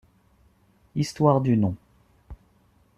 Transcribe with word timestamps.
Histoire 0.95 1.41
du 1.41 1.55
nom. 1.57 1.75